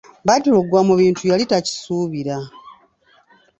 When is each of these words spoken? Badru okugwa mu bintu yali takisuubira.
Badru 0.27 0.51
okugwa 0.59 0.81
mu 0.87 0.93
bintu 1.01 1.21
yali 1.31 1.43
takisuubira. 1.51 2.35